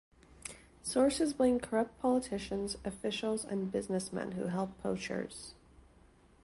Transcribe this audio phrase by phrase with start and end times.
[0.81, 5.53] Sources blame corrupt politicians, officials and businessmen who help poachers.